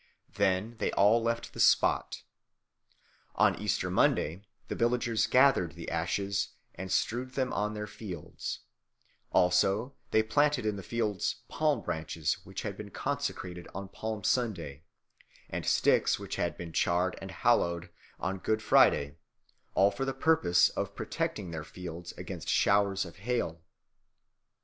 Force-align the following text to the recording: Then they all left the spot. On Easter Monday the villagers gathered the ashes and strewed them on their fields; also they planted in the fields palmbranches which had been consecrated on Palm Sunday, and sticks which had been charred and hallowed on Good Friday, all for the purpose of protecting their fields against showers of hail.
Then 0.33 0.77
they 0.79 0.91
all 0.93 1.21
left 1.21 1.53
the 1.53 1.59
spot. 1.59 2.23
On 3.35 3.53
Easter 3.61 3.91
Monday 3.91 4.41
the 4.67 4.73
villagers 4.73 5.27
gathered 5.27 5.73
the 5.75 5.91
ashes 5.91 6.55
and 6.73 6.91
strewed 6.91 7.33
them 7.35 7.53
on 7.53 7.75
their 7.75 7.85
fields; 7.85 8.61
also 9.31 9.93
they 10.09 10.23
planted 10.23 10.65
in 10.65 10.75
the 10.75 10.81
fields 10.81 11.43
palmbranches 11.51 12.43
which 12.43 12.63
had 12.63 12.75
been 12.75 12.89
consecrated 12.89 13.67
on 13.75 13.89
Palm 13.89 14.23
Sunday, 14.23 14.81
and 15.51 15.67
sticks 15.67 16.17
which 16.17 16.35
had 16.37 16.57
been 16.57 16.73
charred 16.73 17.15
and 17.21 17.29
hallowed 17.29 17.91
on 18.19 18.39
Good 18.39 18.63
Friday, 18.63 19.17
all 19.75 19.91
for 19.91 20.03
the 20.05 20.15
purpose 20.15 20.69
of 20.69 20.95
protecting 20.95 21.51
their 21.51 21.63
fields 21.63 22.11
against 22.13 22.49
showers 22.49 23.05
of 23.05 23.17
hail. 23.17 23.61